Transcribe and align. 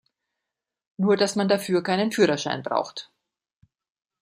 Nur 0.97 1.15
dass 1.15 1.35
man 1.35 1.47
dafür 1.47 1.83
keinen 1.83 2.11
Führerschein 2.11 2.63
braucht. 2.63 3.11